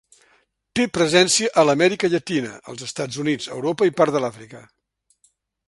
Té 0.77 0.85
presència 0.95 1.51
a 1.61 1.65
l'Amèrica 1.67 2.09
Llatina, 2.15 2.55
els 2.73 2.83
Estats 2.89 3.21
Units, 3.27 3.51
Europa 3.59 3.91
i 3.91 3.95
part 4.01 4.17
de 4.17 4.23
l'Àfrica. 4.25 4.63